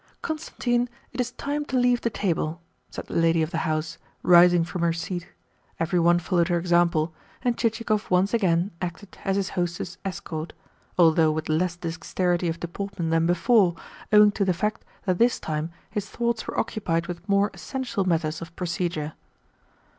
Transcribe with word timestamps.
"Constantine, 0.23 0.89
it 1.13 1.21
is 1.21 1.29
time 1.33 1.63
to 1.63 1.77
leave 1.77 2.01
the 2.01 2.09
table," 2.09 2.59
said 2.89 3.05
the 3.05 3.13
lady 3.13 3.43
of 3.43 3.51
the 3.51 3.59
house, 3.69 3.99
rising 4.23 4.63
from 4.63 4.81
her 4.81 4.91
seat. 4.91 5.29
Every 5.79 5.99
one 5.99 6.17
followed 6.17 6.47
her 6.47 6.57
example, 6.57 7.13
and 7.43 7.55
Chichikov 7.55 8.09
once 8.09 8.33
again 8.33 8.71
acted 8.81 9.19
as 9.25 9.35
his 9.35 9.49
hostess's 9.49 9.99
escort 10.03 10.53
although 10.97 11.31
with 11.31 11.49
less 11.49 11.75
dexterity 11.75 12.47
of 12.49 12.59
deportment 12.59 13.11
than 13.11 13.27
before, 13.27 13.75
owing 14.11 14.31
to 14.31 14.43
the 14.43 14.55
fact 14.55 14.83
that 15.05 15.19
this 15.19 15.39
time 15.39 15.69
his 15.91 16.09
thoughts 16.09 16.47
were 16.47 16.59
occupied 16.59 17.05
with 17.05 17.29
more 17.29 17.51
essential 17.53 18.03
matters 18.03 18.41
of 18.41 18.55
procedure. 18.55 19.13